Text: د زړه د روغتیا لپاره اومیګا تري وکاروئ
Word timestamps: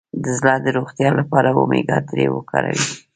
د 0.23 0.25
زړه 0.39 0.53
د 0.61 0.67
روغتیا 0.77 1.09
لپاره 1.19 1.49
اومیګا 1.59 1.97
تري 2.09 2.25
وکاروئ 2.31 2.79